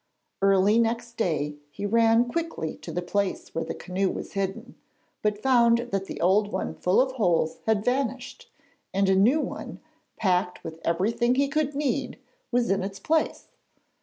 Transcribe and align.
Early 0.41 0.79
next 0.79 1.15
day 1.15 1.57
he 1.69 1.85
ran 1.85 2.27
quickly 2.27 2.75
to 2.77 2.91
the 2.91 3.03
place 3.03 3.53
where 3.53 3.63
the 3.65 3.75
canoe 3.75 4.09
was 4.09 4.33
hidden, 4.33 4.73
but 5.21 5.43
found 5.43 5.77
that 5.91 6.05
the 6.05 6.19
old 6.19 6.51
one 6.51 6.73
full 6.73 6.99
of 6.99 7.11
holes 7.17 7.59
had 7.67 7.85
vanished, 7.85 8.49
and 8.95 9.07
a 9.09 9.15
new 9.15 9.39
one, 9.41 9.79
packed 10.17 10.63
with 10.63 10.79
everything 10.83 11.35
he 11.35 11.47
could 11.47 11.75
need, 11.75 12.17
was 12.51 12.71
in 12.71 12.81
its 12.81 12.99
place. 12.99 13.49